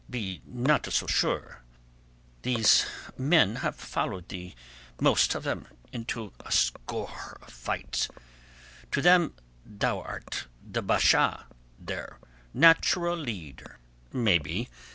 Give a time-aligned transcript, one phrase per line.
[0.09, 1.61] "Be not so sure.
[2.41, 2.87] These
[3.19, 3.75] men have
[4.99, 8.07] most of them followed thee into a score of fights.
[8.93, 11.45] To them thou art the Basha,
[11.77, 12.17] their
[12.51, 13.77] natural leader."
[14.11, 14.69] "Maybe.